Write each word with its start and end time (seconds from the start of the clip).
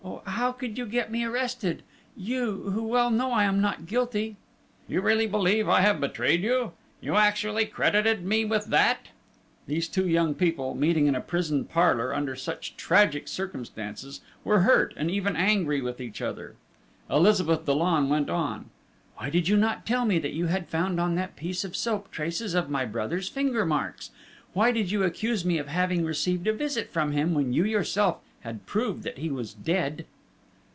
"Oh, 0.03 0.23
how 0.25 0.51
could 0.51 0.79
you 0.79 0.87
get 0.87 1.11
me 1.11 1.23
arrested? 1.23 1.83
You, 2.17 2.71
who 2.71 2.83
well 2.83 3.11
know 3.11 3.31
I 3.31 3.43
am 3.43 3.61
not 3.61 3.85
guilty?" 3.85 4.37
"You 4.87 4.99
really 4.99 5.27
believe 5.27 5.69
I 5.69 5.81
have 5.81 5.99
betrayed 6.01 6.41
you? 6.41 6.71
You 6.99 7.15
actually 7.15 7.65
credited 7.67 8.25
me 8.25 8.43
with 8.43 8.65
that?" 8.65 9.09
These 9.67 9.87
two 9.87 10.07
young 10.07 10.33
people, 10.33 10.73
meeting 10.73 11.05
in 11.05 11.13
a 11.13 11.21
prison 11.21 11.65
parlour 11.65 12.15
under 12.15 12.35
such 12.35 12.75
tragic 12.75 13.27
circumstances, 13.27 14.21
were 14.43 14.61
hurt 14.61 14.95
and 14.97 15.11
even 15.11 15.35
angry 15.35 15.79
with 15.81 16.01
each 16.01 16.21
other. 16.23 16.55
Elizabeth 17.09 17.65
Dollon 17.65 18.09
went 18.09 18.29
on: 18.29 18.71
"Why 19.17 19.29
did 19.29 19.47
you 19.47 19.55
not 19.57 19.85
tell 19.85 20.05
me 20.05 20.17
that 20.19 20.33
you 20.33 20.47
had 20.47 20.67
found 20.69 20.99
on 20.99 21.13
that 21.15 21.35
piece 21.35 21.63
of 21.63 21.75
soap 21.75 22.09
traces 22.09 22.55
of 22.55 22.69
my 22.71 22.85
brother's 22.85 23.29
finger 23.29 23.65
marks? 23.65 24.09
Why 24.53 24.71
did 24.71 24.89
you 24.89 25.03
accuse 25.03 25.45
me 25.45 25.59
of 25.59 25.67
having 25.67 26.03
received 26.03 26.47
a 26.47 26.53
visit 26.53 26.89
from 26.91 27.11
him, 27.11 27.35
when 27.35 27.53
you 27.53 27.63
yourself 27.63 28.17
had 28.41 28.65
proved 28.65 29.03
that 29.03 29.19
he 29.19 29.29
was 29.29 29.53
dead?" 29.53 30.03